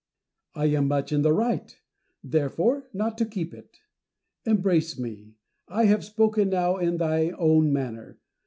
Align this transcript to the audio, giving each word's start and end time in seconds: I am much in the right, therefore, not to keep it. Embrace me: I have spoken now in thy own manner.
I 0.55 0.65
am 0.65 0.87
much 0.87 1.11
in 1.11 1.21
the 1.21 1.31
right, 1.31 1.77
therefore, 2.23 2.89
not 2.91 3.19
to 3.19 3.25
keep 3.27 3.53
it. 3.53 3.81
Embrace 4.45 4.97
me: 4.97 5.35
I 5.67 5.85
have 5.85 6.03
spoken 6.03 6.49
now 6.49 6.77
in 6.77 6.97
thy 6.97 7.29
own 7.37 7.71
manner. 7.71 8.17